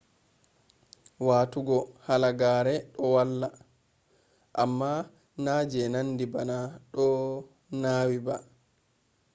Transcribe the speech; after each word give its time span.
watugo 1.27 1.77
halagare 2.05 2.75
do 2.93 3.05
valla 3.13 3.49
amma 4.63 4.91
na 5.43 5.53
je 5.71 5.81
nandi 5.93 6.25
bana 6.33 6.57
do 6.91 7.07
nawi 7.81 8.17
ba 8.25 8.35